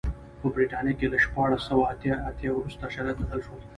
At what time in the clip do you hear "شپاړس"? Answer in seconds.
1.25-1.61